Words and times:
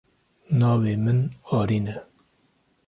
Navê 0.59 0.93
min 1.03 1.19
Arîn 1.59 1.85
e. 1.95 1.95